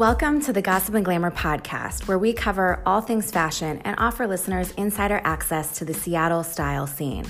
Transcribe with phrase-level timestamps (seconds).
[0.00, 4.26] Welcome to the Gossip and Glamour podcast, where we cover all things fashion and offer
[4.26, 7.26] listeners insider access to the Seattle style scene.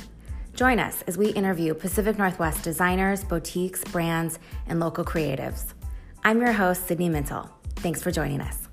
[0.55, 4.39] Join us as we interview Pacific Northwest designers, boutiques, brands,
[4.69, 5.75] and local creatives.
[6.23, 7.51] I'm your host, Sydney Mintel.
[7.75, 8.69] Thanks for joining us.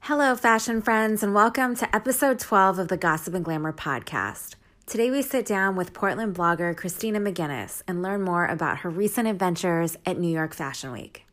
[0.00, 4.56] Hello, fashion friends, and welcome to episode 12 of the Gossip and Glamour podcast.
[4.84, 9.28] Today, we sit down with Portland blogger Christina McGinnis and learn more about her recent
[9.28, 11.24] adventures at New York Fashion Week.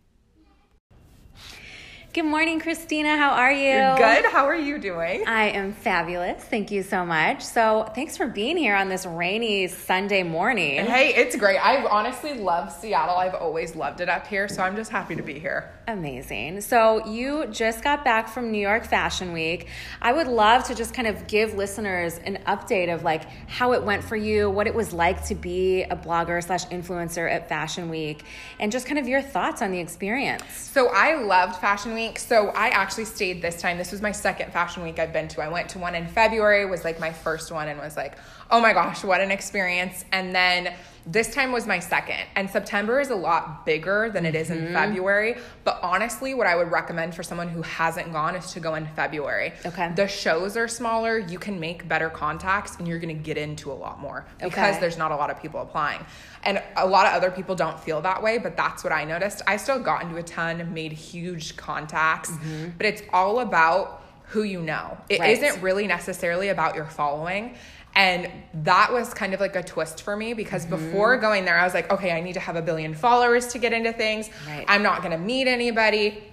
[2.19, 3.15] Good morning, Christina.
[3.15, 3.71] How are you?
[3.97, 4.25] Good.
[4.25, 5.25] How are you doing?
[5.25, 6.43] I am fabulous.
[6.43, 7.41] Thank you so much.
[7.41, 10.85] So, thanks for being here on this rainy Sunday morning.
[10.85, 11.59] Hey, it's great.
[11.59, 13.15] I honestly love Seattle.
[13.15, 15.71] I've always loved it up here, so I'm just happy to be here.
[15.87, 16.59] Amazing.
[16.59, 19.69] So, you just got back from New York Fashion Week.
[20.01, 23.81] I would love to just kind of give listeners an update of like how it
[23.81, 27.89] went for you, what it was like to be a blogger slash influencer at Fashion
[27.89, 28.25] Week,
[28.59, 30.43] and just kind of your thoughts on the experience.
[30.53, 32.08] So, I loved Fashion Week.
[32.17, 33.77] So, I actually stayed this time.
[33.77, 35.41] This was my second Fashion Week I've been to.
[35.41, 38.17] I went to one in February, was like my first one, and was like,
[38.49, 40.05] oh my gosh, what an experience.
[40.11, 40.73] And then
[41.05, 42.21] this time was my second.
[42.35, 44.73] And September is a lot bigger than it is in mm-hmm.
[44.73, 45.35] February.
[45.63, 48.87] But honestly, what I would recommend for someone who hasn't gone is to go in
[48.95, 49.53] February.
[49.65, 49.91] Okay.
[49.95, 53.73] The shows are smaller, you can make better contacts, and you're gonna get into a
[53.73, 54.79] lot more because Okay.
[54.79, 56.05] there's not a lot of people applying.
[56.43, 59.41] And a lot of other people don't feel that way, but that's what I noticed.
[59.47, 62.69] I still got into a ton, made huge contacts, mm-hmm.
[62.77, 64.97] but it's all about who you know.
[65.09, 65.41] It Right.
[65.41, 67.55] not really necessarily about your following.
[67.95, 68.31] And
[68.65, 70.91] that was kind of like a twist for me because mm-hmm.
[70.91, 73.59] before going there, I was like, okay, I need to have a billion followers to
[73.59, 74.29] get into things.
[74.47, 74.65] Right.
[74.67, 76.23] I'm not going to meet anybody.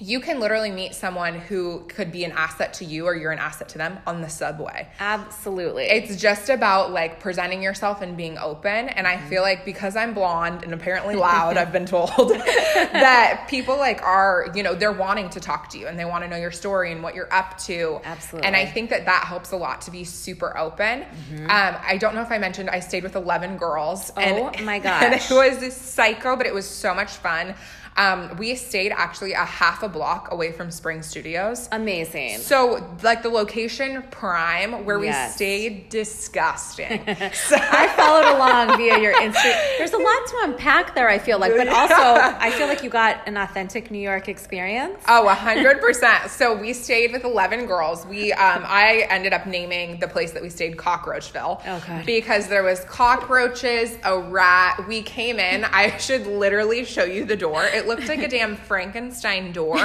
[0.00, 3.38] You can literally meet someone who could be an asset to you or you're an
[3.38, 4.88] asset to them on the subway.
[4.98, 5.84] Absolutely.
[5.84, 8.88] It's just about like presenting yourself and being open.
[8.88, 13.76] And I feel like because I'm blonde and apparently loud, I've been told that people
[13.76, 16.36] like are, you know, they're wanting to talk to you and they want to know
[16.38, 18.00] your story and what you're up to.
[18.02, 18.46] Absolutely.
[18.46, 21.02] And I think that that helps a lot to be super open.
[21.02, 24.10] Um, I don't know if I mentioned I stayed with 11 girls.
[24.16, 25.30] Oh and, my And it gosh.
[25.30, 27.54] was psycho, but it was so much fun.
[27.96, 31.68] Um, we stayed actually a half a block away from Spring Studios.
[31.72, 32.38] Amazing.
[32.38, 35.32] So, like the location prime where Yes.
[35.32, 36.98] we stayed, disgusting.
[37.34, 39.78] so, I followed along via your Instagram.
[39.78, 42.90] There's a lot to unpack there, I feel like, but also I feel like you
[42.90, 45.02] got an authentic New York experience.
[45.08, 46.30] oh, a hundred percent.
[46.30, 48.06] So we stayed with eleven girls.
[48.06, 51.60] We, um, I ended up naming the place that we stayed Cockroachville.
[51.66, 54.86] Oh, Because there was cockroaches, a rat.
[54.88, 55.64] We came in.
[55.64, 57.64] I should literally show you the door.
[57.64, 59.78] It looked like a damn Frankenstein door.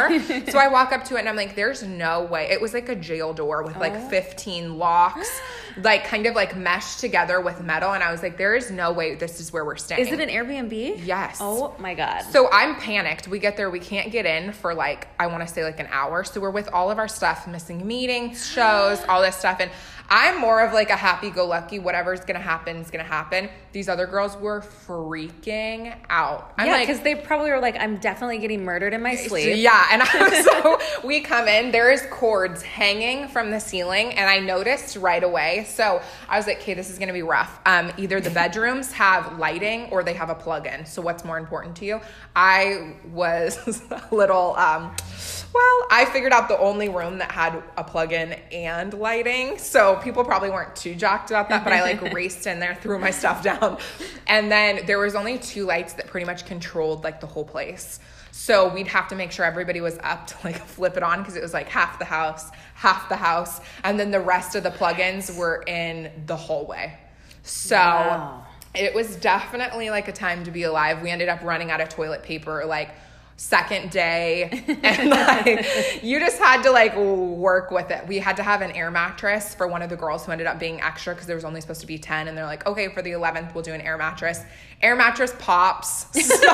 [0.50, 2.90] so I walk up to it and I'm like, "There's no way." It was like
[2.90, 4.10] a jail door with like Oh.
[4.10, 5.30] 15 locks,
[5.78, 7.94] like kind of like meshed together with metal.
[7.94, 10.20] And I was like, "There is no way this is where we're staying." Is it
[10.20, 11.02] an Airbnb?
[11.06, 11.38] Yes.
[11.42, 12.22] Oh my God.
[12.24, 13.28] So I'm panicked.
[13.28, 15.88] We get there, we can't get in for like, I want to say like an
[15.92, 16.24] hour.
[16.24, 19.58] So we're with all of our stuff, missing meetings, shows, all this stuff.
[19.60, 19.72] And
[20.10, 23.50] I'm more of like a happy go lucky, whatever's to happen is to happen.
[23.74, 26.54] These other girls were freaking out.
[26.58, 29.58] I'm yeah, like, because they probably were like, I'm definitely getting murdered in my sleep.
[29.58, 31.72] yeah, and I, so we come in.
[31.72, 35.66] There is cords hanging from the ceiling, and I noticed right away.
[35.68, 39.38] So I was like, "Okay, this is to be rough." Um, either the bedrooms have
[39.38, 40.86] lighting or they have a plug-in.
[40.86, 42.02] So what's more important to you?
[42.36, 44.56] I was a little.
[44.56, 44.96] Um,
[45.54, 49.58] well, I figured out the only room that had a plug-in and lighting.
[49.58, 53.00] So people probably weren't too jacked about that, but I like raced in there, threw
[53.00, 53.78] my stuff down.
[54.28, 58.00] And then there was only two lights that pretty much controlled like the whole place.
[58.32, 61.36] So we'd have to make sure everybody was up to like flip it on because
[61.36, 64.70] it was like half the house, half the house, and then the rest of the
[64.72, 66.98] plugins were in the hallway.
[67.44, 68.46] So Wow.
[68.76, 71.02] it was definitely like a time to be alive.
[71.02, 72.92] We ended up running out of toilet paper like
[73.40, 78.06] second day and like you just had to like work with it.
[78.08, 80.60] We had to have an air mattress for one of the girls who ended up
[80.60, 83.02] being extra because there was only supposed to be 10 and they're like, "Okay, for
[83.04, 84.42] the 11th we'll do an air mattress."
[84.82, 86.06] Air mattress pops.
[86.28, 86.54] So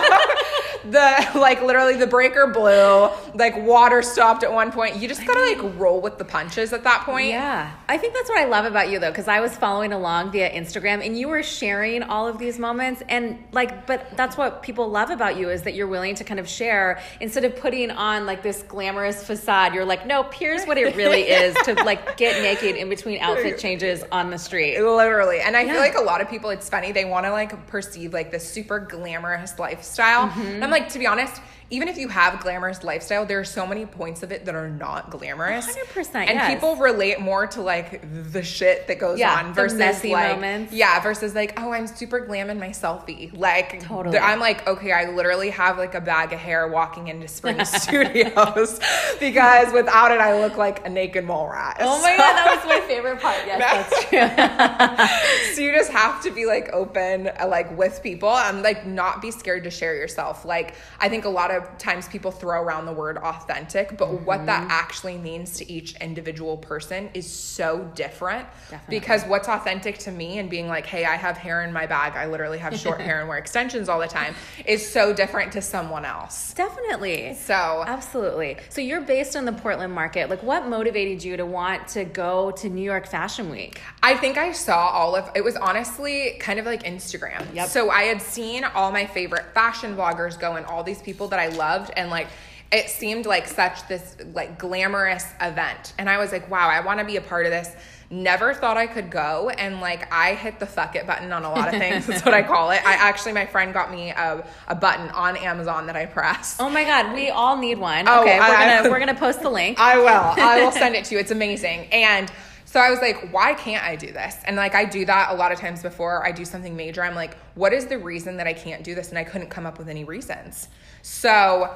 [0.86, 4.98] the like literally the breaker blew, like water stopped at one point.
[4.98, 7.28] You just got to like roll with the punches at that point.
[7.28, 7.72] Yeah.
[7.88, 10.50] I think that's what I love about you though, because I was following along via
[10.52, 13.02] Instagram and you were sharing all of these moments.
[13.10, 16.40] And like, but that's what people love about you is that you're willing to kind
[16.40, 19.74] of share instead of putting on like this glamorous facade.
[19.74, 23.58] You're like, nope, here's what it really is to like get naked in between outfit
[23.60, 24.80] changes on the street.
[24.82, 25.40] Literally.
[25.40, 25.74] And I Yeah.
[25.74, 28.50] feel like a lot of people, it's funny, they want to like perceive like this
[28.50, 30.28] super glamorous lifestyle.
[30.30, 30.64] Mm-hmm.
[30.74, 31.40] Like, to be honest,
[31.74, 34.70] even if you have glamorous lifestyle, there are so many points of it that are
[34.70, 35.66] not glamorous.
[35.66, 36.54] 100%, And yes.
[36.54, 40.36] people relate more to like the shit that goes Yeah, on the versus messy like
[40.36, 40.72] moments.
[40.72, 43.36] yeah, versus like oh I'm super glam in my selfie.
[43.36, 44.20] Like Totally.
[44.20, 48.80] I'm like okay, I literally have like a bag of hair walking into Spring Studios
[49.20, 51.78] because without it I look like a naked mole rat.
[51.80, 53.38] Oh my god, that was my favorite part.
[53.48, 55.56] Yes, that's true.
[55.56, 59.22] so you just have to be like open uh, like with people and like not
[59.24, 62.86] be scared to share yourself like i think a lot of times people throw around
[62.86, 64.46] the word authentic but what Mm-hmm.
[64.48, 69.00] that actually means to each individual person is so different Definitely.
[69.00, 72.14] because what's authentic to me and being like hey i have hair in my bag
[72.16, 74.34] i literally have short hair and wear extensions all the time
[74.66, 77.36] is so different to someone else Definitely.
[77.36, 78.58] so Absolutely.
[78.70, 80.30] So you're based in the Portland market.
[80.30, 83.80] Like what motivated you to want to go to New York Fashion Week?
[84.02, 87.46] I think I saw all of it was honestly kind of like Instagram.
[87.54, 87.68] Yep.
[87.70, 91.40] So I had seen all my favorite fashion vloggers go and all these people that
[91.40, 92.28] I loved and like
[92.74, 95.94] it seemed like such this like glamorous event.
[96.00, 97.70] And I was like, wow, I want to be a part of this.
[98.10, 101.52] Never thought I could go and like I hit the fuck it button on a
[101.52, 102.08] lot of things.
[102.08, 102.84] That's what I call it.
[102.86, 106.60] I actually my friend got me a, a button on Amazon that I pressed.
[106.60, 108.08] Oh my god, we all need one.
[108.08, 109.80] Oh, okay, we're gonna we're gonna post the link.
[109.80, 110.08] I will.
[110.08, 111.22] I will send it to you.
[111.22, 111.88] It's amazing.
[111.92, 112.32] And
[112.66, 114.36] so I was like, why can't I do this?
[114.46, 117.04] And like I do that a lot of times before I do something major.
[117.04, 119.10] I'm like, what is the reason that I can't do this?
[119.10, 120.70] And I couldn't come up with any reasons.
[121.04, 121.70] So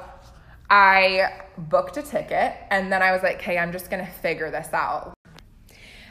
[0.70, 4.72] I booked a ticket and then I was like, hey, I'm just gonna figure this
[4.72, 5.12] out.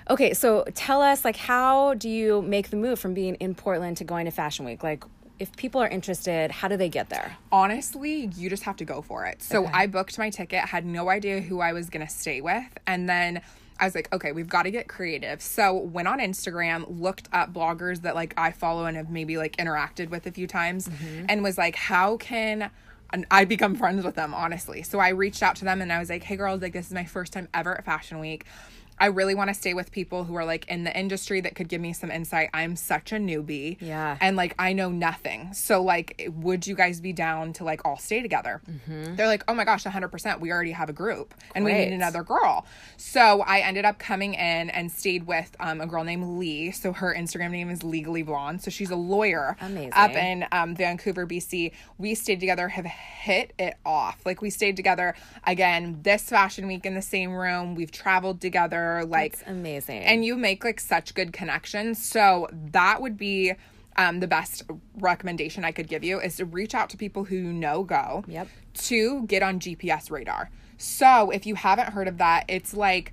[0.10, 3.98] Okay, so tell us like how do you make the move from being in Portland
[3.98, 4.84] to going to Fashion Week?
[4.84, 5.04] Like
[5.40, 7.38] if people are interested, how do they get there?
[7.52, 9.42] honestly, you just have to go for it.
[9.42, 13.10] So I booked my ticket, had no idea who I was gonna stay with, and
[13.10, 13.42] then
[13.80, 15.40] I was like, okay, we've got to get creative.
[15.40, 19.56] So went on Instagram, looked up bloggers that like I follow and have maybe like
[19.58, 21.26] interacted with a few times, mm-hmm.
[21.30, 22.72] and was like, how can and
[23.32, 24.84] I become friends with them, honestly.
[24.84, 26.94] So I reached out to them and I was like, hey girls, like this is
[26.94, 28.46] my first time ever at Fashion Week.
[29.00, 31.68] I really want to stay with people who are like in the industry that could
[31.68, 32.50] give me some insight.
[32.54, 33.78] I'm such a newbie.
[33.80, 34.18] Yeah.
[34.20, 35.54] And like I know nothing.
[35.54, 38.62] So like would you guys be down to like all stay together?
[38.88, 40.40] They're like, "Oh my gosh, 100%.
[40.40, 42.66] We already have a group and we need another girl."
[42.98, 46.72] So I ended up coming in and stayed with um, a girl named Lee.
[46.72, 48.62] So her Instagram name is Legally Blonde.
[48.62, 49.94] So she's a lawyer Amazing.
[49.94, 51.72] up in um, Vancouver, BC.
[51.98, 54.26] We stayed together, have hit it off.
[54.26, 55.16] Like we stayed together
[55.46, 57.76] again this fashion week in the same room.
[57.76, 60.04] We've traveled together like It's amazing.
[60.04, 62.04] and you make like such good connections.
[62.04, 63.54] So that would be
[63.98, 64.64] um, the best
[64.96, 68.24] recommendation I could give you is to reach out to people who you know go.
[68.28, 68.48] Yep.
[68.74, 70.50] To get on GPS radar.
[70.78, 73.12] So if you haven't heard of that, it's like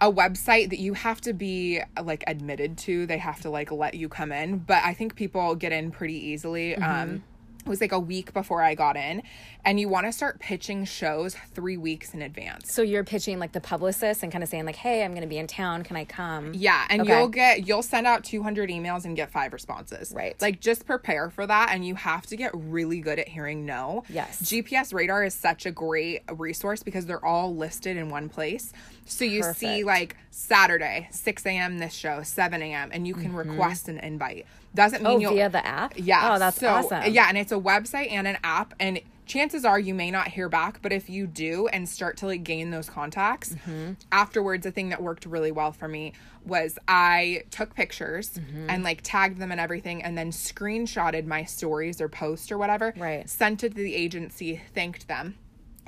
[0.00, 3.06] a website that you have to be like admitted to.
[3.06, 6.14] They have to like let you come in, but I think people get in pretty
[6.28, 6.76] easily.
[6.76, 7.22] Um
[7.66, 9.22] it was like a week before I got in,
[9.64, 12.72] and you want to start pitching shows three weeks in advance.
[12.72, 15.28] so you're pitching like the publicist and kind of saying like, "Hey, I'm going to
[15.28, 15.82] be in town.
[15.82, 17.18] Can I come?" Yeah, and Okay.
[17.18, 20.12] you'll get you'll send out 200 emails and get 5 responses.
[20.14, 20.40] Right.
[20.40, 24.04] Like just prepare for that and you have to get really good at hearing no.
[24.08, 24.40] Yes.
[24.42, 28.72] GPS Radar is such a great resource because they're all listed in one place.
[29.06, 31.78] So you see like Saturday, 6 a.m.
[31.78, 32.90] this show, 7 a.m.
[32.92, 33.50] and you can mm-hmm.
[33.50, 34.46] request an invite.
[34.76, 35.94] Doesn't mean Oh, you'll via the app?
[35.96, 36.34] yeah.
[36.34, 37.12] Oh, that's so, awesome.
[37.12, 40.48] Yeah, and it's a website and an app and chances are you may not hear
[40.48, 43.94] back, but if you do and start to like gain those contacts, Mm-hmm.
[44.12, 46.12] afterwards a thing that worked really well for me
[46.44, 48.70] was I took pictures Mm-hmm.
[48.70, 52.94] and like tagged them and everything and then screenshotted my stories or post or whatever.
[52.96, 53.28] Right.
[53.28, 55.34] Sent it to the agency, thanked them.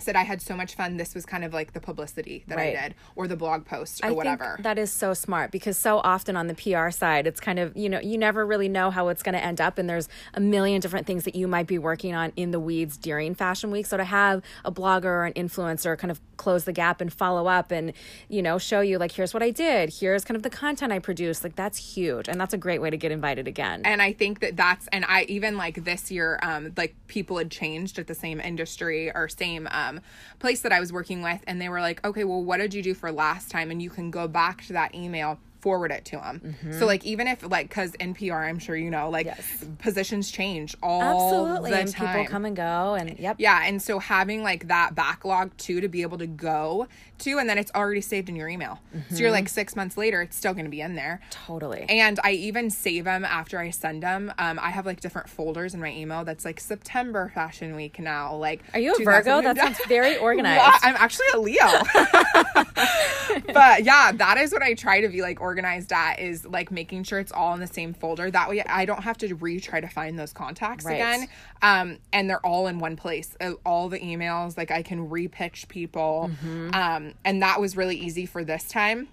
[0.01, 0.97] Said I had so much fun.
[0.97, 2.77] This was kind of like the publicity that Right.
[2.77, 4.55] I did, or the blog post, or I whatever.
[4.57, 7.77] think that is so smart because so often on the PR side, it's kind of,
[7.77, 9.77] you know, you never really know how it's going to end up.
[9.79, 12.97] And there's a million different things that you might be working on in the weeds
[12.97, 13.87] during Fashion Week.
[13.87, 17.47] So to have a blogger or an influencer kind of close the gap and follow
[17.49, 17.93] up and,
[18.29, 21.01] you know, show you like, here's what I did, here's kind of the content I
[21.01, 22.29] produced, like that's huge.
[22.29, 23.83] And that's a great way to get invited again.
[23.85, 27.51] and i think that that's and i even like this year um like people had
[27.51, 29.88] changed at the same industry or same um
[30.39, 32.83] place that i was working with and they were like okay well what did you
[32.83, 33.71] do for last time?
[33.71, 37.27] And you can go back to that email forward it to them so like even
[37.27, 39.37] if like because npr i'm sure you know like Mm-hmm.
[39.39, 39.65] Yes.
[39.79, 41.71] positions change all Absolutely.
[41.71, 42.95] the And time people come and go.
[42.99, 43.37] And yep.
[43.39, 46.87] yeah and so having like that backlog too to be able to go
[47.19, 49.17] to and then it's already saved in your email so Mm-hmm.
[49.17, 51.85] you're like six months later it's still going to be in there Totally.
[51.89, 54.33] and I even save them after I send them.
[54.39, 58.35] Um, I have like different folders in my email that's like September Fashion Week now.
[58.37, 59.43] Like, Are you a Virgo?
[59.43, 60.81] That sounds very organized.
[60.85, 61.67] I'm actually a Leo.
[63.53, 67.05] but yeah, that is what I try to be like organized at is like making
[67.05, 68.31] sure it's all in the same folder.
[68.31, 70.95] That way I don't have to retry to find those contacts Right.
[70.97, 71.29] again.
[71.63, 73.35] Um, and they're all in one place.
[73.41, 76.31] Uh, All the emails, like I can repitch people.
[76.31, 76.75] Mm-hmm.
[76.75, 79.09] Um, and that was really easy for this time.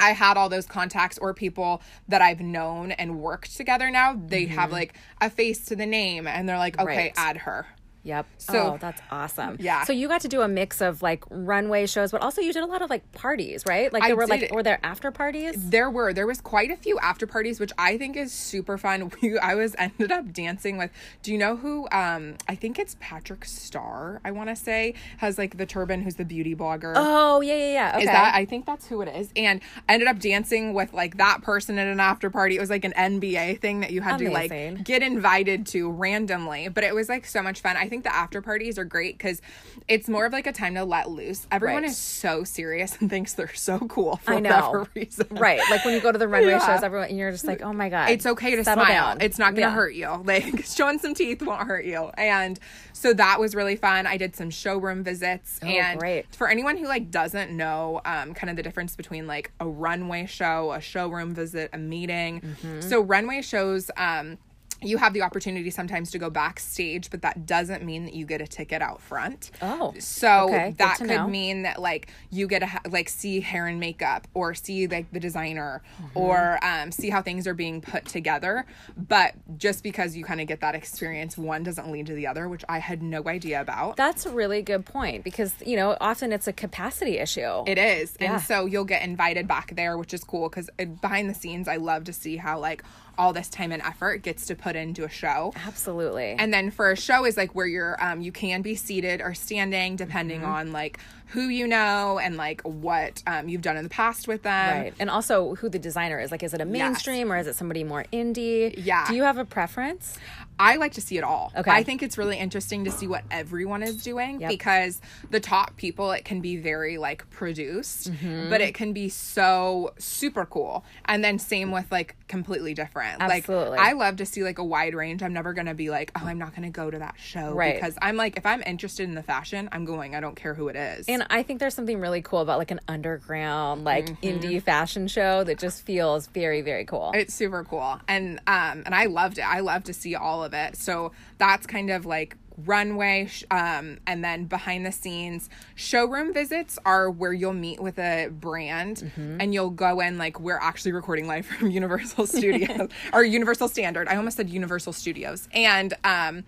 [0.00, 4.20] I had all those contacts or people that I've known and worked together now.
[4.26, 6.98] They have like a face to the name and they're like, okay, Mm-hmm.
[6.98, 7.12] Right.
[7.16, 7.66] add her.
[8.08, 8.26] Yep.
[8.38, 9.58] So- oh, that's awesome.
[9.60, 9.84] Yeah.
[9.84, 12.62] So you got to do a mix of like runway shows, but also you did
[12.62, 13.92] a lot of like parties, right?
[13.92, 14.30] Like I there were did.
[14.42, 15.54] like were there after parties?
[15.70, 19.10] There were there was quite a few after parties, which I think is super fun.
[19.20, 20.90] We, I was ended up dancing with.
[21.22, 21.88] Do you know who?
[21.90, 24.20] Um, I think it's Patrick Starr.
[24.24, 26.02] I want to say has like the turban.
[26.02, 26.92] Who's the beauty blogger?
[26.96, 27.90] Oh yeah yeah yeah.
[27.96, 28.02] Okay.
[28.04, 28.34] Is that?
[28.34, 29.30] I think that's who it is.
[29.36, 32.56] And I ended up dancing with like that person at an after party.
[32.56, 36.68] It was like an NBA thing that you had to like get invited to randomly.
[36.68, 37.76] But it was like so much fun.
[37.76, 39.40] I think the after parties are great because
[39.86, 41.46] it's more of like a time to let loose.
[41.50, 41.90] Everyone Right.
[41.90, 44.50] is so serious and thinks they're so cool for I know.
[44.50, 45.26] whatever reason.
[45.30, 45.60] right.
[45.70, 46.66] Like when you go to the runway Yeah.
[46.66, 48.84] shows, everyone and you're just like, oh my god, It's okay to smile.
[48.86, 49.20] down.
[49.20, 49.74] It's not going to Yeah.
[49.74, 50.08] hurt you.
[50.24, 52.10] Like showing some teeth won't hurt you.
[52.18, 52.58] And
[52.92, 54.06] so that was really fun.
[54.06, 55.58] I did some showroom visits.
[55.62, 56.34] and Oh, great.
[56.34, 60.26] for anyone who like doesn't know um, kind of the difference between like a runway
[60.26, 62.40] show, a showroom visit, a meeting.
[62.40, 62.80] Mm-hmm.
[62.82, 63.90] So runway shows.
[63.96, 64.38] Um,
[64.80, 68.40] you have the opportunity sometimes to go backstage, but that doesn't mean that you get
[68.40, 69.50] a ticket out front.
[69.60, 70.74] Oh, so okay.
[70.78, 71.26] That could know.
[71.28, 75.10] mean that like you get to ha- like see hair and makeup or see like
[75.12, 76.18] the designer Mm-hmm.
[76.18, 78.64] or um, see how things are being put together.
[78.96, 82.48] But just because you kind of get that experience, one doesn't lead to the other,
[82.48, 83.96] which I had no idea about.
[83.96, 87.64] That's a really good point because you know often it's a capacity issue.
[87.66, 88.16] It is.
[88.20, 88.34] Yeah.
[88.34, 90.70] And so you'll get invited back there, which is cool because
[91.00, 92.82] behind the scenes, I love to see how like
[93.18, 95.52] all this time and effort gets to put into a show.
[95.66, 96.36] Absolutely.
[96.38, 99.34] And then for a show is like where you're um you can be seated or
[99.34, 100.50] standing depending Mm-hmm.
[100.50, 100.98] on like
[101.32, 104.82] who you know and like what um you've done in the past with them.
[104.82, 104.94] right.
[105.00, 106.30] And also who the designer is.
[106.30, 108.72] Like is it a mainstream or is it somebody more indie?
[108.76, 109.06] Yeah.
[109.08, 110.16] Do you have a preference?
[110.58, 111.52] I like to see it all.
[111.56, 111.70] Okay.
[111.70, 114.50] I think it's really interesting to see what everyone is doing Yep.
[114.50, 115.00] because
[115.30, 118.50] the top people, it can be very like produced, Mm-hmm.
[118.50, 120.84] but it can be so super cool.
[121.04, 123.20] And then same with like completely different.
[123.20, 123.78] Absolutely.
[123.78, 125.22] Like I love to see like a wide range.
[125.22, 127.52] I'm never going to be like, oh, I'm not going to go to that show
[127.52, 127.74] Right.
[127.74, 130.14] because I'm like, if I'm interested in the fashion, I'm going.
[130.14, 131.06] I don't care who it is.
[131.08, 134.26] And I think there's something really cool about like an underground, like Mm-hmm.
[134.26, 137.12] indie fashion show that just feels very, very cool.
[137.14, 138.00] It's super cool.
[138.08, 139.42] And um and I loved it.
[139.42, 140.76] I love to see all of it.
[140.76, 142.36] So that's kind of like
[142.66, 148.28] runway um and then behind the scenes showroom visits are where you'll meet with a
[148.32, 149.40] brand Mm-hmm.
[149.40, 154.08] and you'll go in like we're actually recording live from Universal Studios or Universal Standard.
[154.08, 155.48] I almost said Universal Studios.
[155.52, 156.44] And um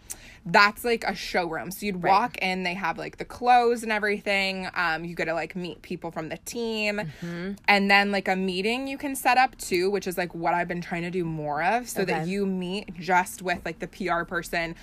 [0.46, 1.70] that's like a showroom.
[1.70, 4.68] So you'd walk in, they have like the clothes and everything.
[4.74, 6.96] Um, you get to like meet people from the team.
[6.96, 7.52] Mm-hmm.
[7.68, 10.66] And then like a meeting you can set up too, which is like what I've
[10.66, 14.24] been trying to do more of so that you meet just with like the PR
[14.24, 14.76] person,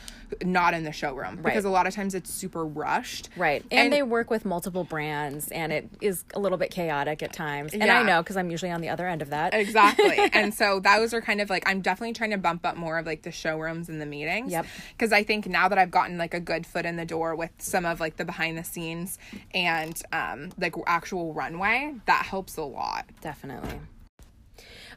[0.43, 1.16] not in the showroom.
[1.43, 3.29] Because a lot of times it's super rushed.
[3.35, 3.61] Right.
[3.71, 7.33] And, And- they work with multiple brands and it is a little bit chaotic at
[7.33, 7.73] times.
[7.73, 7.99] And Yeah.
[7.99, 9.53] I know because I'm usually on the other end of that.
[9.53, 10.17] Exactly.
[10.33, 13.05] and so those are kind of like I'm definitely trying to bump up more of
[13.05, 14.51] like the showrooms and the meetings.
[14.51, 14.65] Yep.
[14.91, 17.51] Because I think now that I've gotten like a good foot in the door with
[17.57, 19.17] some of like the behind the scenes
[19.53, 23.05] and um like actual runway, that helps a lot.
[23.21, 23.79] Definitely.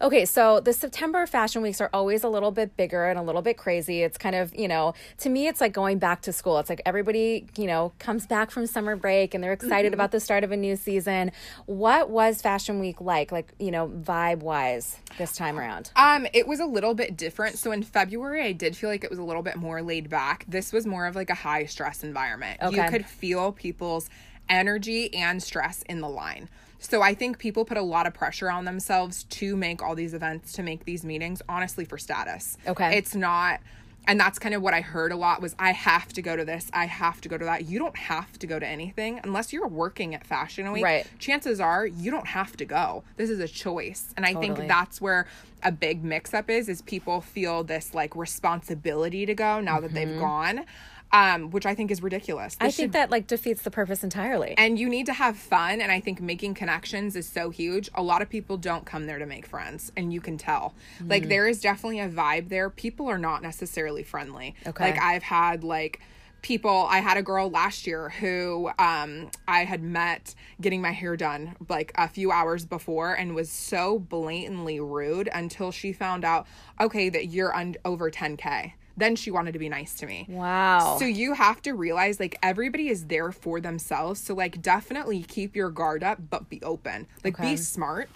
[0.02, 3.42] Okay, so the September fashion weeks are always a little bit bigger and a little
[3.42, 4.02] bit crazy.
[4.02, 6.58] It's kind of, you know, to me, it's like going back to school.
[6.58, 10.20] It's like everybody, you know, comes back from summer break and they're excited about the
[10.20, 11.32] start of a new season.
[11.66, 15.90] What was Fashion Week like, like, you know, vibe wise this time around?
[15.96, 17.58] Um, it was a little bit different.
[17.58, 20.46] So in February, I did feel like it was a little bit more laid back.
[20.48, 22.58] This was more of like a high stress environment.
[22.62, 22.84] Okay.
[22.84, 24.08] You could feel people's
[24.48, 26.48] energy and stress in the line.
[26.80, 30.14] So I think people put a lot of pressure on themselves to make all these
[30.14, 32.56] events, to make these meetings, honestly for status.
[32.66, 32.96] Okay.
[32.96, 33.60] It's not
[34.06, 36.44] and that's kind of what I heard a lot was I have to go to
[36.44, 37.66] this, I have to go to that.
[37.66, 40.82] You don't have to go to anything unless you're working at Fashion Week.
[40.82, 41.06] Right.
[41.18, 43.04] Chances are you don't have to go.
[43.16, 44.14] This is a choice.
[44.16, 44.56] And I Totally.
[44.56, 45.26] think that's where
[45.62, 49.92] a big mix up is is people feel this like responsibility to go now that
[49.92, 50.20] they've mm-hmm.
[50.20, 50.64] gone.
[51.12, 52.54] Um, which I think is ridiculous.
[52.54, 52.62] Mm-hmm.
[52.64, 54.54] I think should- that like defeats the purpose entirely.
[54.56, 58.02] and you need to have fun and i think making connections is so huge a
[58.02, 61.10] lot of people don't come there to make friends and you can tell Mm.
[61.10, 64.84] like there is definitely a vibe there people are not necessarily friendly Okay.
[64.84, 66.00] like i've had like
[66.42, 71.16] people i had a girl last year who um i had met getting my hair
[71.16, 76.46] done like a few hours before and was so blatantly rude until she found out
[76.80, 80.96] okay that you're un- over 10k then she wanted to be nice to me wow.
[80.98, 84.20] so you have to realize like everybody is there for themselves.
[84.20, 87.06] So like definitely keep your guard up but be open.
[87.24, 87.50] Like Okay.
[87.52, 88.08] be smart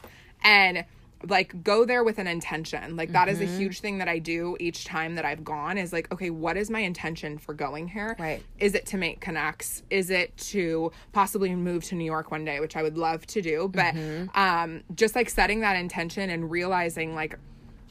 [0.42, 0.84] and
[1.26, 2.96] like go there with an intention.
[2.96, 3.54] Like that is Mm-hmm.
[3.54, 6.56] a huge thing that I do each time that I've gone is like, okay, what
[6.58, 8.14] is my intention for going here?
[8.18, 8.42] Right.
[8.58, 9.82] Is it to make connects?
[9.88, 13.40] Is it to possibly move to New York one day, which I would love to
[13.40, 14.38] do, but Mm-hmm.
[14.38, 17.38] um just like setting that intention and realizing like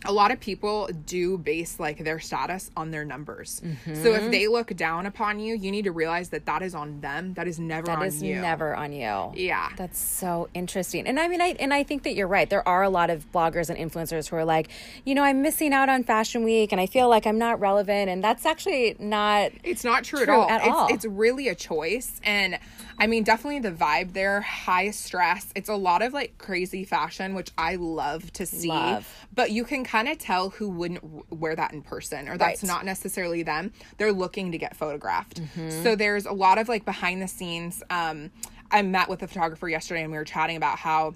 [0.06, 3.62] a lot of people do base like their status on their numbers.
[3.64, 4.04] Mm-hmm.
[4.04, 7.00] So if they look down upon you, you need to realize that that is on
[7.02, 7.34] them.
[7.36, 8.40] That is never That on is you.
[8.42, 9.32] never on you.
[9.36, 9.70] Yeah.
[9.78, 11.08] That's so interesting.
[11.08, 12.50] And I mean I and I think that you're right.
[12.50, 14.70] There are a lot of bloggers and influencers who are like,
[15.06, 18.10] you know, I'm missing out on fashion week and I feel like I'm not relevant
[18.10, 20.50] and that's actually not It's not true, True at all.
[20.50, 20.88] at it's, all.
[20.94, 22.20] it's really a choice.
[22.24, 22.60] And
[23.00, 25.48] I mean, definitely the vibe there, high stress.
[25.56, 28.68] It's a lot of like crazy fashion, which I love to see.
[28.68, 29.08] Love.
[29.34, 32.68] But you can kind of tell who wouldn't wear that in person, or that's Right.
[32.68, 33.72] not necessarily them.
[34.00, 35.40] They're looking to get photographed.
[35.40, 35.84] Mm-hmm.
[35.84, 37.84] So there's a lot of like behind the scenes.
[37.92, 38.32] Um,
[38.72, 41.14] I met with a photographer yesterday and we were chatting about how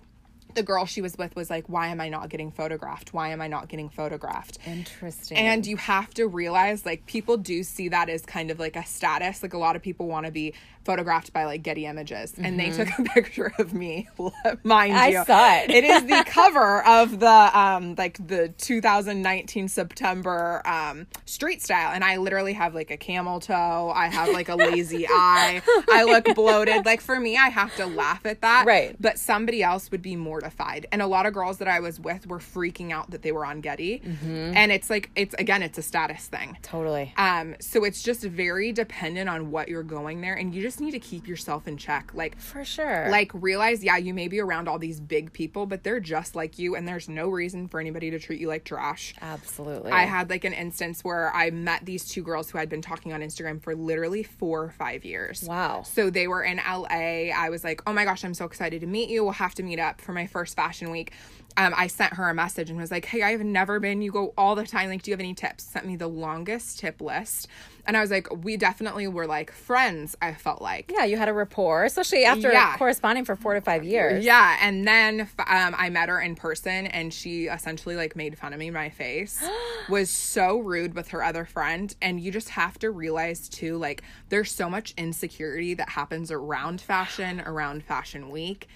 [0.58, 3.14] the girl she was with was like, Why am I not getting photographed?
[3.14, 4.58] Why am I not getting photographed?
[4.66, 5.38] interesting.
[5.38, 8.86] And you have to realize like people do see that as kind of like a
[8.86, 9.42] status.
[9.44, 12.34] Like a lot of people want to be photographed by like Getty Images.
[12.38, 14.08] And they took a picture of me,
[14.64, 14.96] mind Mm-hmm.
[14.98, 15.26] I you.
[15.26, 15.70] saw it.
[15.70, 21.92] it is the cover of the um like the 2019 September um street style.
[21.94, 23.92] And I literally have like a camel toe.
[23.94, 25.62] I have like a lazy eye.
[25.92, 26.86] I look bloated.
[26.86, 28.66] Like for me, I have to laugh at that.
[28.66, 28.96] Right.
[29.00, 30.47] But somebody else would be mortified.
[30.92, 33.46] And a lot of girls that I was with were freaking out that they were
[33.46, 34.00] on Getty.
[34.00, 34.54] Mm-hmm.
[34.56, 36.58] And it's like it's again, it's a status thing.
[36.62, 37.14] totally.
[37.18, 40.92] Um, so it's just very dependent on what you're going there, and you just need
[40.92, 42.12] to keep yourself in check.
[42.14, 43.08] Like, For sure.
[43.10, 46.60] like realize, yeah, you may be around all these big people, but they're just like
[46.60, 49.14] you, and there's no reason for anybody to treat you like trash.
[49.22, 49.92] Absolutely.
[49.92, 53.14] I had like an instance where I met these two girls who I'd been talking
[53.14, 55.44] on Instagram for literally four or five years.
[55.44, 55.84] Wow.
[55.84, 57.32] So they were in LA.
[57.36, 59.24] I was like, oh my gosh, I'm so excited to meet you.
[59.24, 61.12] We'll have to meet up for my first fashion week.
[61.60, 64.04] Um, I sent her a message and was like, hey, I've never been.
[64.04, 64.90] You go all the time.
[64.90, 65.64] Like, do you have any tips?
[65.64, 67.48] Sent me the longest tip list.
[67.88, 70.92] And I was like, we definitely were like friends, I felt like.
[70.94, 72.78] yeah, you had a rapport, especially after Yeah.
[72.78, 74.24] corresponding for four to five years.
[74.24, 78.54] Yeah, and then um, I met her in person, and she essentially like made fun
[78.54, 79.42] of me, my face,
[79.90, 84.04] was so rude with her other friend, and you just have to realize too, like
[84.30, 88.68] there's so much insecurity that happens around fashion, around Fashion Week,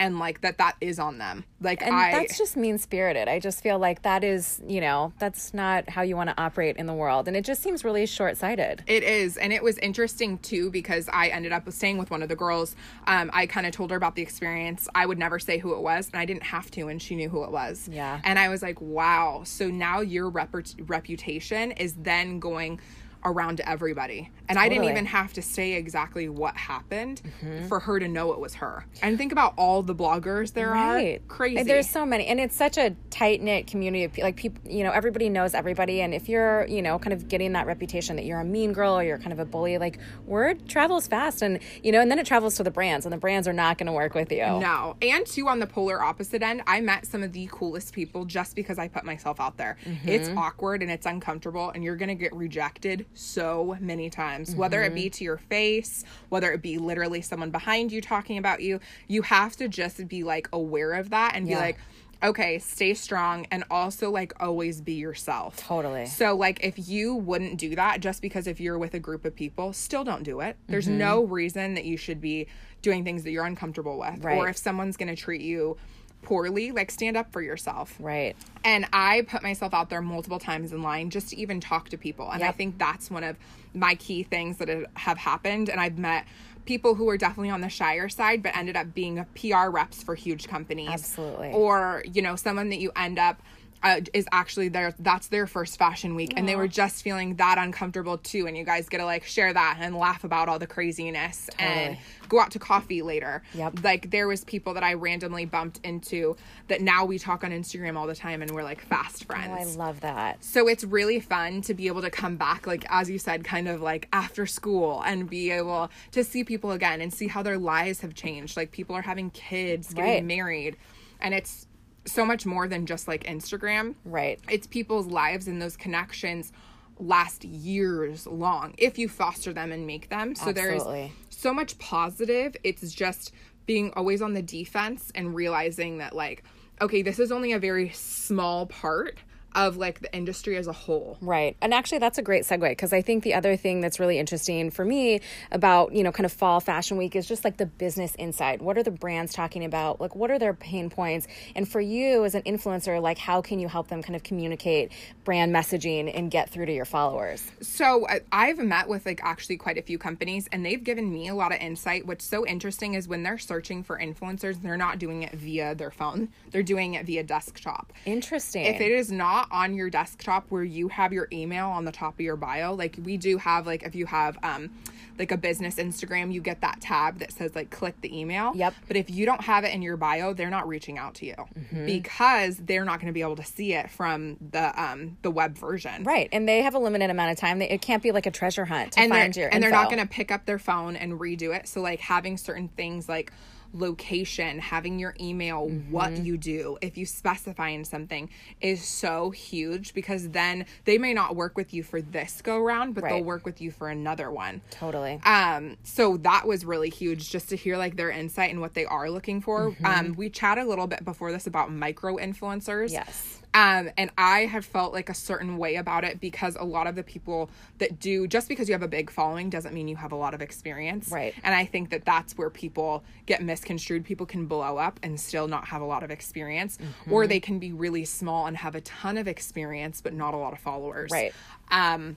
[0.00, 1.44] and like that that is on them.
[1.60, 3.28] Like And I, that's just mean spirited.
[3.28, 6.78] I just feel like that is, you know, that's not how you want to operate
[6.78, 7.28] in the world.
[7.28, 8.82] And it just seems really short sighted.
[8.86, 9.36] It is.
[9.36, 12.74] And it was interesting too because I ended up staying with one of the girls.
[13.06, 14.88] Um, I kind of told her about the experience.
[14.94, 17.28] I would never say who it was, and I didn't have to, and she knew
[17.28, 17.86] who it was.
[17.92, 18.20] Yeah.
[18.24, 19.42] And I was like, wow.
[19.44, 20.54] So now your rep-
[20.86, 22.80] reputation is then going
[23.24, 24.30] around everybody.
[24.48, 27.22] And I didn't even have to say exactly what happened
[27.68, 28.84] for her to know it was her.
[29.02, 31.16] And think about all the bloggers there Right.
[31.22, 31.28] are.
[31.28, 31.58] Crazy.
[31.58, 32.26] And there's so many.
[32.26, 36.00] And it's such a tight knit community of like people, you know, everybody knows everybody.
[36.02, 38.98] And if you're, you know, kind of getting that reputation that you're a mean girl
[38.98, 41.42] or you're kind of a bully, like word travels fast.
[41.42, 43.78] And, you know, and then it travels to the brands and the brands are not
[43.78, 44.38] going to work with you.
[44.44, 44.96] No.
[45.02, 48.56] And two, on the polar opposite end, I met some of the coolest people just
[48.56, 49.76] because I put myself out there.
[50.04, 50.38] It's Mm-hmm.
[50.38, 54.94] awkward and it's uncomfortable, and you're going to get rejected so many times, whether it
[54.94, 55.10] be Mm-hmm.
[55.10, 58.80] to your face, whether it be literally someone behind you talking about you.
[59.08, 61.78] You have to just be like aware of that and be like,
[62.22, 65.56] okay, stay strong and also like always be yourself.
[65.56, 66.04] Totally.
[66.06, 69.34] So, like, if you wouldn't do that just because if you're with a group of
[69.34, 70.56] people, still don't do it.
[70.68, 70.98] There's Mm-hmm.
[70.98, 72.46] no reason that you should be
[72.82, 74.22] doing things that you're uncomfortable with.
[74.22, 74.36] Right.
[74.36, 75.76] Or if someone's going to treat you
[76.22, 77.96] poorly, like, stand up for yourself.
[77.98, 78.36] Right.
[78.64, 81.96] And I put myself out there multiple times in line just to even talk to
[81.96, 82.30] people.
[82.30, 83.36] And I think that's one of
[83.74, 85.68] my key things that have happened.
[85.68, 86.26] And I've met
[86.66, 90.14] people who were definitely on the shyer side, but ended up being PR reps for
[90.14, 90.90] huge companies.
[90.90, 91.52] Absolutely.
[91.52, 93.40] Or, you know, someone that you end up.
[93.82, 96.34] Uh, is actually their that's their first fashion week.
[96.36, 98.46] And they were just feeling that uncomfortable too.
[98.46, 101.96] And you guys get to like share that and laugh about all the craziness and
[102.28, 103.42] go out to coffee later.
[103.54, 103.82] Yep.
[103.82, 106.36] like there was people that i randomly bumped into
[106.68, 109.46] that now we talk on instagram all the time and we're like fast Oh, I
[109.48, 109.76] friends.
[109.76, 110.44] love that.
[110.44, 113.66] so it's really fun to be able to come back like as you said kind
[113.66, 117.58] of like after school and be able to see people again and see how their
[117.58, 118.56] lives have changed.
[118.56, 120.24] Like people are having kids getting Right.
[120.24, 120.76] married.
[121.20, 121.66] And it's
[122.06, 124.40] so much more than just like instagram Right.
[124.48, 126.52] it's people's lives and those connections
[126.98, 131.00] last years long if you foster them and make them so Absolutely.
[131.00, 133.32] there's so much positive it's just
[133.66, 136.42] being always on the defense and realizing that like
[136.80, 139.18] okay this is only a very small part
[139.54, 141.18] of like the industry as a whole.
[141.20, 141.56] Right.
[141.60, 144.70] And actually that's a great segue because I think the other thing that's really interesting
[144.70, 148.14] for me about, you know, kind of fall fashion week is just like the business
[148.16, 148.62] inside.
[148.62, 150.00] What are the brands talking about?
[150.00, 151.26] Like what are their pain points?
[151.54, 154.92] And for you as an influencer, like how can you help them kind of communicate
[155.24, 157.50] brand messaging and get through to your followers?
[157.60, 161.34] So I've met with like actually quite a few companies and they've given me a
[161.34, 162.06] lot of insight.
[162.06, 165.90] What's so interesting is when they're searching for influencers, they're not doing it via their
[165.90, 166.28] phone.
[166.50, 167.92] They're doing it via desktop.
[168.04, 168.66] Interesting.
[168.66, 172.14] If it is not on your desktop where you have your email on the top
[172.14, 174.70] of your bio, like we do have like if you have um
[175.18, 178.52] like a business Instagram, you get that tab that says like click the email.
[178.54, 178.74] Yep.
[178.88, 181.34] But if you don't have it in your bio, they're not reaching out to you
[181.34, 181.86] Mm-hmm.
[181.86, 185.56] because they're not going to be able to see it from the um the web
[185.56, 186.04] version.
[186.04, 187.58] Right, and they have a limited amount of time.
[187.58, 189.70] They, it can't be like a treasure hunt to and find they're, your and they're
[189.70, 191.68] not going to pick up their phone and redo it.
[191.68, 193.32] So like having certain things like
[193.72, 196.24] location, having your email, what Mm-hmm.
[196.24, 198.28] you do, if you specify in something
[198.60, 202.94] is so huge because then they may not work with you for this go round,
[202.94, 203.14] but Right.
[203.14, 204.60] they'll work with you for another one.
[204.70, 205.20] Totally.
[205.24, 208.84] Um, so that was really huge just to hear like their insight and what they
[208.86, 209.70] are looking for.
[209.70, 209.86] Mm-hmm.
[209.86, 212.90] Um, we chatted a little bit before this about micro influencers.
[212.90, 213.39] Yes.
[213.52, 216.94] Um, and I have felt like a certain way about it because a lot of
[216.94, 220.12] the people that do, just because you have a big following doesn't mean you have
[220.12, 221.10] a lot of experience.
[221.10, 221.34] Right.
[221.42, 224.04] And I think that that's where people get misconstrued.
[224.04, 227.12] People can blow up and still not have a lot of experience, Mm-hmm.
[227.12, 230.36] or they can be really small and have a ton of experience, but not a
[230.36, 231.10] lot of followers.
[231.10, 231.34] Right.
[231.72, 232.16] Um,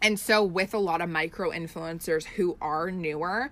[0.00, 3.50] and so with a lot of micro influencers who are newer,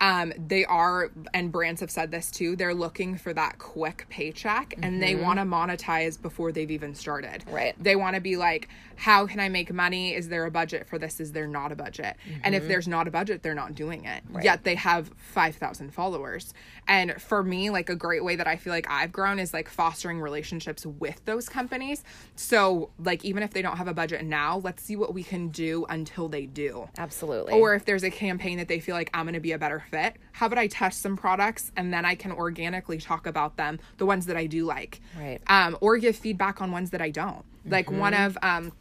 [0.00, 4.74] um, they are, and brands have said this too, they're looking for that quick paycheck
[4.82, 7.40] and they want to monetize before they've even started.
[7.42, 7.54] Mm-hmm.
[7.54, 7.74] Right.
[7.82, 10.14] They want to be like, how can I make money?
[10.14, 11.18] Is there a budget for this?
[11.20, 12.16] Is there not a budget?
[12.42, 12.62] And Mm-hmm.
[12.62, 14.22] if there's not a budget, they're not doing it.
[14.42, 16.54] Yet they have 5,000 followers.
[16.86, 19.68] And for me, like a great way that I feel like I've grown is like
[19.68, 22.04] fostering relationships with those companies.
[22.36, 25.48] So, like, even if they don't have a budget now, let's see what we can
[25.48, 26.88] do until they do.
[26.98, 27.54] Absolutely.
[27.54, 29.83] Or if there's a campaign that they feel like I'm going to be a better
[29.86, 33.78] fit, how about I test some products and then I can organically talk about them,
[33.98, 35.00] the ones that I do like.
[35.18, 35.40] Right.
[35.46, 37.44] Um, or give feedback on ones that I don't.
[37.66, 38.72] Like one of um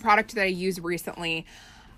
[0.00, 1.46] product that I used recently,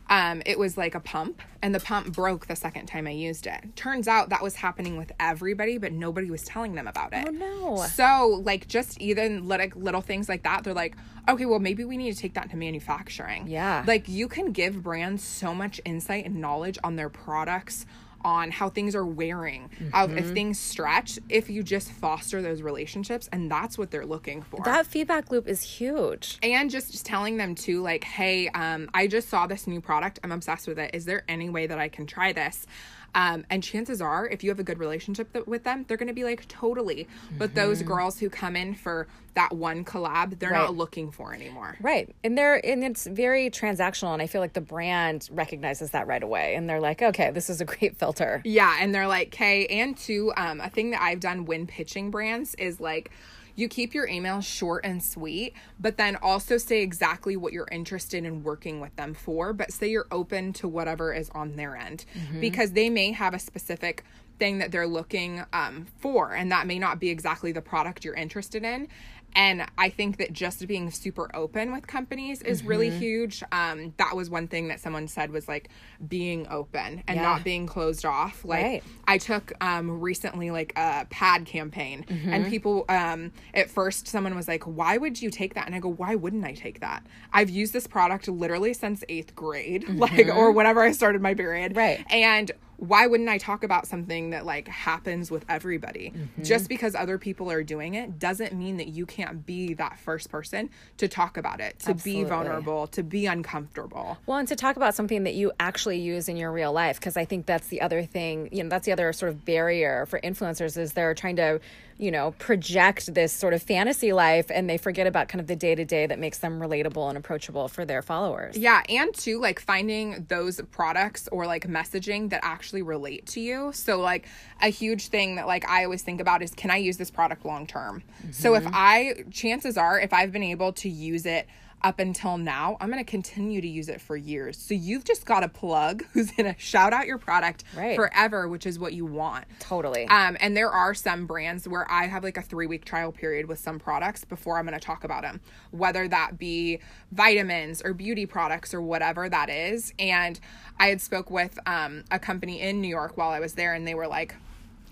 [0.08, 3.46] um, it was like a pump and the pump broke the second time I used
[3.46, 3.76] it.
[3.76, 7.26] Turns out that was happening with everybody, but nobody was telling them about it.
[7.28, 7.76] Oh, no.
[7.86, 10.96] So like just even little little things like that, they're like,
[11.28, 13.46] okay, well maybe we need to take that to manufacturing.
[13.46, 13.84] Yeah.
[13.86, 17.86] Like you can give brands so much insight and knowledge on their products,
[18.24, 20.18] on how things are wearing, how Mm-hmm.
[20.18, 24.60] if things stretch, if you just foster those relationships, and that's what they're looking for.
[24.64, 26.38] that feedback loop is huge.
[26.42, 30.18] and just, just telling them too, like, hey, um, I just saw this new product.
[30.24, 30.94] I'm obsessed with it.
[30.94, 32.66] Is there any way that I can try this?
[33.14, 36.08] Um, and chances are, if you have a good relationship th- with them, they're going
[36.08, 37.06] to be like, totally.
[37.36, 40.58] But those girls who come in for that one collab, they're Mm-hmm.
[40.58, 40.64] Right.
[40.66, 41.76] not looking for anymore.
[41.80, 42.14] Right.
[42.24, 46.22] And they're and it's very transactional and I feel like the brand recognizes that right
[46.22, 49.66] away and they're like, "Okay, this is a great filter." Yeah, and they're like, okay,
[49.66, 53.10] and two, um, a thing that I've done when pitching brands is like
[53.54, 58.24] you keep your email short and sweet, but then also say exactly what you're interested
[58.24, 62.04] in working with them for, but say you're open to whatever is on their end
[62.40, 64.04] because they may have a specific
[64.38, 68.14] thing that they're looking um, for, and that may not be exactly the product you're
[68.14, 68.88] interested in.
[69.34, 73.42] And I think that just being super open with companies is really huge.
[73.52, 75.68] Um, that was one thing that someone said was like
[76.06, 77.22] being open and Yeah.
[77.22, 78.44] not being closed off.
[78.44, 78.82] Like Right.
[79.06, 82.32] I took um, recently like a pad campaign, Mm-hmm.
[82.32, 85.78] and people um, at first someone was like, "Why would you take that?" And I
[85.78, 87.04] go, "Why wouldn't I take that?
[87.32, 91.72] I've used this product literally since eighth grade, like or whenever I started my period,
[91.72, 91.78] Mm-hmm.
[91.78, 92.04] Right.
[92.10, 92.50] and."
[92.82, 96.12] Why wouldn't I talk about something that like happens with everybody?
[96.16, 96.42] Mm-hmm.
[96.42, 100.32] Just because other people are doing it doesn't mean that you can't be that first
[100.32, 102.24] person to talk about it, to Absolutely.
[102.24, 104.18] be vulnerable, to be uncomfortable.
[104.26, 107.16] Well, and to talk about something that you actually use in your real life, because
[107.16, 110.18] I think that's the other thing, you know, that's the other sort of barrier for
[110.18, 111.60] influencers is they're trying to,
[112.02, 115.54] you know, project this sort of fantasy life and they forget about kind of the
[115.54, 118.58] day to day that makes them relatable and approachable for their followers.
[118.58, 123.70] Yeah, and too like finding those products or like messaging that actually relate to you.
[123.72, 124.26] So like
[124.60, 127.44] a huge thing that like I always think about is can I use this product
[127.44, 128.02] long term?
[128.32, 128.72] So if mm-hmm.
[128.74, 131.46] I chances are if I've been able to use it
[131.84, 134.56] up until now, I'm going to continue to use it for years.
[134.58, 137.96] So you've just got a plug who's going to shout out your product Right.
[137.96, 139.44] forever, which is what you want.
[139.58, 140.06] Totally.
[140.06, 143.46] Um, and there are some brands where I have like a three week trial period
[143.46, 145.40] with some products before I'm going to talk about them,
[145.70, 149.92] whether that be vitamins or beauty products or whatever that is.
[149.98, 150.38] And
[150.78, 153.86] I had spoke with um, a company in New York while I was there, and
[153.86, 154.34] they were like,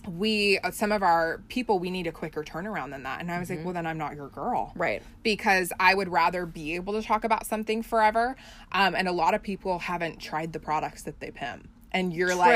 [0.08, 3.38] we uh, some of our people we need a quicker turnaround than that and i
[3.38, 4.80] was like well then i'm not your girl Mm-hmm.
[4.80, 5.02] Right.
[5.22, 8.36] because i would rather be able to talk about something forever
[8.72, 12.36] um, and a lot of people haven't tried the products that they pimp and you're
[12.36, 12.52] like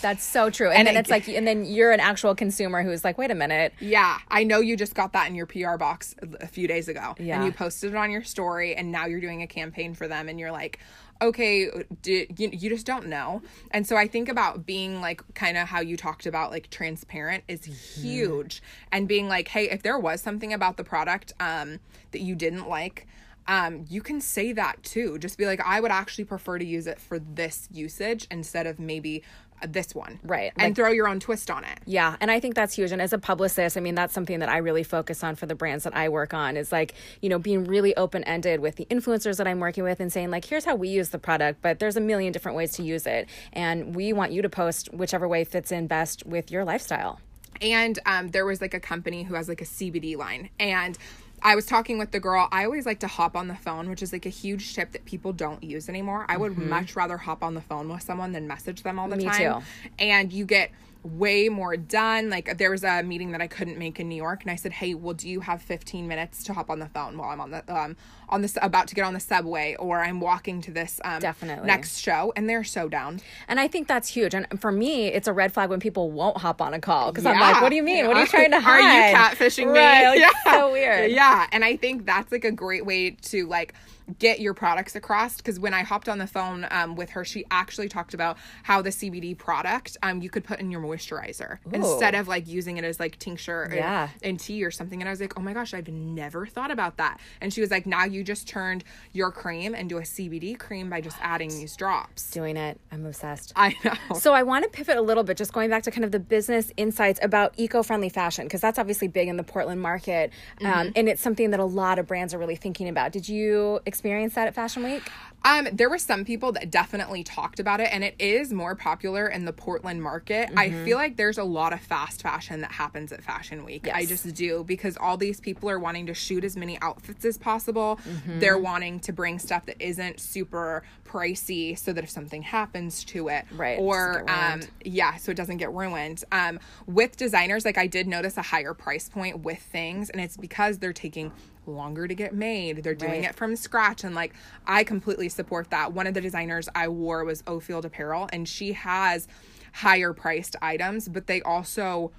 [0.00, 0.68] That's so true.
[0.70, 3.30] And, And then it- it's like, and then you're an actual consumer who's like, wait
[3.30, 3.74] a minute.
[3.80, 7.14] Yeah, I know you just got that in your PR box a few days ago.
[7.18, 7.36] Yeah.
[7.36, 10.30] And you posted it on your story, and now you're doing a campaign for them,
[10.30, 10.78] and you're like,
[11.20, 11.68] okay,
[12.02, 13.42] do, you, you just don't know.
[13.70, 17.44] And so I think about being like, kind of how you talked about like transparent
[17.48, 21.80] is huge, and being like, hey, if there was something about the product um,
[22.12, 23.06] that you didn't like,
[23.48, 25.18] um, you can say that too.
[25.18, 28.78] Just be like, I would actually prefer to use it for this usage instead of
[28.78, 29.24] maybe
[29.66, 30.20] this one.
[30.22, 31.80] Right, And like- throw your own twist on it.
[31.84, 32.92] Yeah, and I think that's huge.
[32.92, 35.56] And as a publicist, I mean, that's something that I really focus on for the
[35.56, 38.84] brands that I work on is like, you know, being really open ended with the
[38.88, 41.80] influencers that I'm working with and saying, like, here's how we use the product, but
[41.80, 43.28] there's a million different ways to use it.
[43.52, 47.18] And we want you to post whichever way fits in best with your lifestyle.
[47.60, 50.96] and um, there was like a company who has like a CBD line and
[51.42, 52.48] I was talking with the girl.
[52.50, 55.04] I always like to hop on the phone, which is like a huge tip that
[55.04, 56.26] people don't use anymore.
[56.28, 59.16] I would much rather hop on the phone with someone than message them all the
[59.16, 59.26] Mm-hmm.
[59.26, 59.62] Me time.
[59.62, 59.66] too.
[59.98, 60.70] And you get
[61.02, 62.28] way more done.
[62.28, 64.72] Like there was a meeting that I couldn't make in New York, and I said,
[64.72, 67.50] "Hey, well, do you have 15 minutes to hop on the phone while I'm on
[67.52, 67.96] the um
[68.30, 71.66] on this about to get on the subway or I'm walking to this um Definitely.
[71.66, 73.20] next show?" And they're so down.
[73.48, 74.34] And I think that's huge.
[74.34, 77.26] And for me, it's a red flag when people won't hop on a call because
[77.26, 78.06] I'm like, what do you mean?
[78.06, 78.80] What are you trying to hide?
[78.80, 79.78] Are you catfishing me?
[79.78, 81.10] Right, like, so weird.
[81.10, 83.74] Yeah, and I think that's like a great way to like
[84.18, 87.44] get your products across because when I hopped on the phone um, with her, she
[87.50, 92.14] actually talked about how the CBD product um, you could put in your moisturizer instead
[92.14, 94.08] of like using it as like tincture and- Yeah.
[94.22, 95.02] and, tea or something.
[95.02, 97.18] And I was like, oh my gosh, I've never thought about that.
[97.42, 101.00] And she was like, now you just turned your cream into a CBD cream by
[101.00, 102.30] just adding these drops.
[102.30, 102.80] Doing it.
[102.92, 103.52] I'm obsessed.
[103.56, 104.18] I know.
[104.18, 106.20] So I want to pivot a little bit, just going back to kind of the
[106.20, 110.32] business insights about eco-friendly fashion, because that's obviously big in the Portland market,
[110.64, 113.12] um, and it's something that a lot of brands are really thinking about.
[113.12, 115.02] Did you experience that at Fashion Week?
[115.44, 119.26] Um, there were some people that definitely talked about it, and it is more popular
[119.28, 120.50] in the Portland market.
[120.56, 120.84] I Mm-hmm.
[120.84, 123.88] feel like there's a lot of fast fashion that happens at Fashion Week.
[123.92, 127.38] I just do because all these people are wanting to shoot as many outfits as
[127.38, 127.98] possible.
[128.06, 128.40] Mm-hmm.
[128.40, 133.28] They're wanting to bring stuff that isn't super pricey, so that if something happens to
[133.28, 136.24] it, Right, or um, yeah, so it doesn't get ruined.
[136.32, 140.36] Um, with designers, like I did notice a higher price point with things, and it's
[140.36, 141.32] because they're taking
[141.68, 142.82] longer to get made.
[142.82, 143.24] They're doing Right.
[143.24, 144.34] it from scratch, and like
[144.66, 145.92] I completely support that.
[145.92, 149.28] One of the designers I wore was Ofield Apparel, and she has
[149.74, 152.10] higher priced items, but they also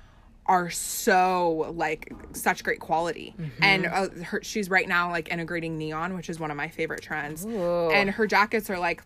[0.45, 6.15] are so like such great quality and uh, her, she's right now like integrating neon
[6.15, 9.03] which is one of my favorite trends and her jackets are like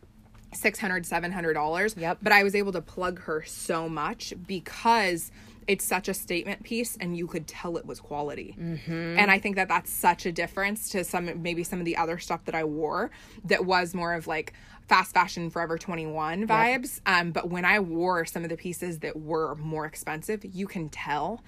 [0.53, 2.19] 600 700 dollars Yep.
[2.21, 5.31] but i was able to plug her so much because
[5.67, 8.55] it's such a statement piece and you could tell it was quality.
[8.59, 9.19] Mm-hmm.
[9.19, 12.17] And i think that that's such a difference to some maybe some of the other
[12.19, 13.11] stuff that i wore
[13.45, 14.53] that was more of like
[14.87, 19.15] fast fashion forever 21 vibes um but when i wore some of the pieces that
[19.19, 21.41] were more expensive you can tell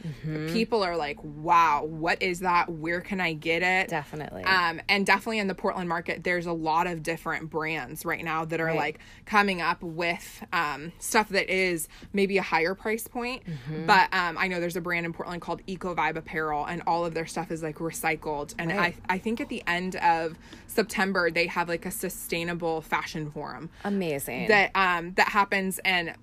[0.51, 4.43] people are like wow what is that where can i get it Definitely.
[4.43, 8.45] um, and definitely in the Portland market, there's a lot of different brands right now
[8.45, 8.77] that are Right.
[8.77, 13.43] like coming up with um, stuff that is maybe a higher price point.
[13.45, 13.85] Mm-hmm.
[13.85, 17.05] But um, I know there's a brand in Portland called Eco Vibe Apparel, and all
[17.05, 18.55] of their stuff is like recycled.
[18.57, 18.95] And Right.
[19.09, 23.69] I, I think at the end of September, they have like a sustainable fashion forum
[23.83, 24.47] Amazing.
[24.47, 26.15] that um that happens and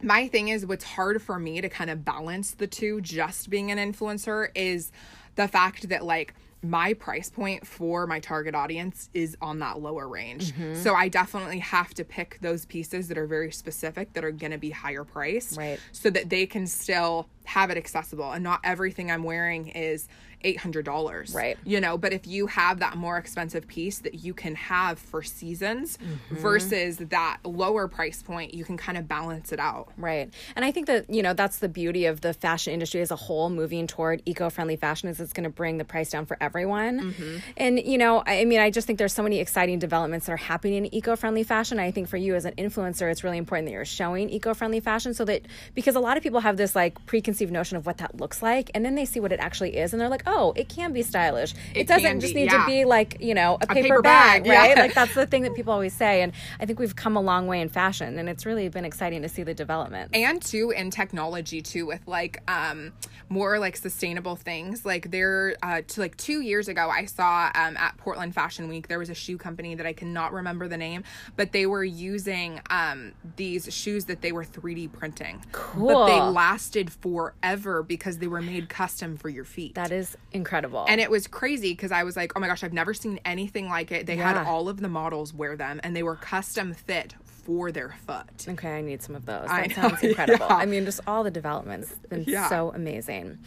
[0.00, 3.70] my thing is what's hard for me to kind of balance the two just being
[3.70, 4.90] an influencer is
[5.34, 10.06] the fact that like my price point for my target audience is on that lower
[10.08, 10.52] range.
[10.52, 10.80] Mm-hmm.
[10.80, 14.52] So I definitely have to pick those pieces that are very specific that are going
[14.52, 15.80] to be higher priced Right.
[15.90, 20.08] so that they can still have it accessible and not everything I'm wearing is
[20.44, 21.34] $800.
[21.34, 21.56] Right.
[21.64, 25.22] You know, but if you have that more expensive piece that you can have for
[25.22, 26.36] seasons Mm-hmm.
[26.36, 29.92] versus that lower price point, you can kind of balance it out.
[29.96, 30.32] Right.
[30.56, 33.16] And I think that, you know, that's the beauty of the fashion industry as a
[33.16, 37.14] whole moving toward eco-friendly fashion is it's going to bring the price down for everyone.
[37.56, 40.32] And, you know, I I mean, I just think there's so many exciting developments that
[40.32, 41.78] are happening in eco-friendly fashion.
[41.78, 45.14] I think for you as an influencer, it's really important that you're showing eco-friendly fashion
[45.14, 48.18] so that because a lot of people have this like preconceived notion of what that
[48.18, 50.68] looks like and then they see what it actually is and they're like, "Oh, it
[50.68, 51.54] can be stylish.
[51.74, 52.64] It, It doesn't just be, need yeah.
[52.64, 54.58] to be like, you know, a, paper, paper bag, bag, yeah.
[54.58, 54.76] right?
[54.76, 57.46] Like that's the thing that people always say and I think we've come a long
[57.46, 60.14] way in fashion and it's really been exciting to see the development.
[60.14, 62.92] and too in technology too with like um
[63.28, 67.76] more like sustainable things like there uh to like two years ago i saw um
[67.76, 71.02] at portland fashion week there was a shoe company that i cannot remember the name
[71.36, 76.20] but they were using um these shoes that they were 3d printing cool but they
[76.20, 76.90] lasted lasted
[77.22, 79.74] forever because they were made custom for your feet.
[79.74, 80.84] That is incredible.
[80.88, 83.68] and it was crazy because I was like, oh my gosh, I've never seen anything
[83.68, 84.06] like it.
[84.06, 87.94] They had all of the models wear them and they were custom fit for their
[88.06, 88.46] foot.
[88.48, 89.46] Okay, I need some of those.
[89.48, 90.46] I That know, sounds incredible.
[90.48, 90.56] yeah.
[90.56, 92.48] I mean, just all the developments have been Yeah.
[92.48, 93.38] so amazing.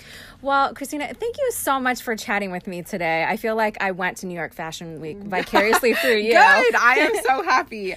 [0.41, 3.23] Well, Christina, thank you so much for chatting with me today.
[3.27, 6.33] I feel like I went to New York Fashion Week vicariously through you.
[6.33, 6.75] Good.
[6.75, 7.95] I am so happy.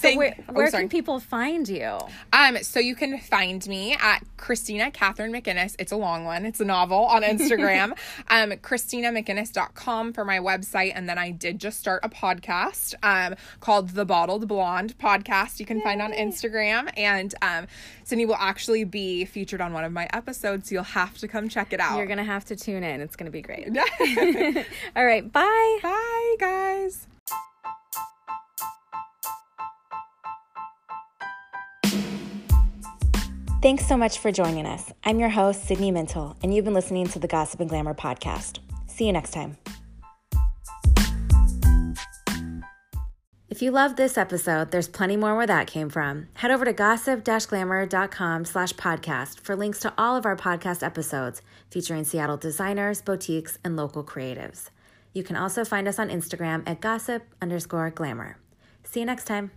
[0.00, 0.84] So Thank- where, oh, where sorry.
[0.84, 1.98] can people find you?
[2.32, 5.76] Um, so you can find me at Christina Catherine McInnes.
[5.78, 6.46] It's a long one.
[6.46, 7.90] It's a novel on Instagram.
[8.28, 10.92] um, ChristinaMcInnes.com for my website.
[10.94, 15.60] And then I did just start a podcast um, called The Bottled Blonde Podcast.
[15.60, 16.90] You can find on Instagram.
[16.96, 17.66] And um,
[18.04, 20.70] Sydney will actually be featured on one of my episodes.
[20.70, 21.98] So you'll have to come check it out.
[21.98, 23.02] You're going to have to tune in.
[23.02, 23.68] It's going to be great.
[24.96, 25.78] All right, bye.
[25.82, 27.06] Bye, guys.
[33.62, 34.90] Thanks so much for joining us.
[35.04, 38.58] I'm your host, Sydney Mintel, and you've been listening to the Gossip and Glamour podcast.
[38.86, 39.58] See you next time.
[43.50, 46.28] If you loved this episode, there's plenty more where that came from.
[46.36, 52.04] Head over to gossip-glamour.com slash podcast for links to all of our podcast episodes featuring
[52.04, 54.70] Seattle designers, boutiques, and local creatives.
[55.12, 58.38] You can also find us on Instagram at gossip underscore glamour.
[58.84, 59.50] See you next time.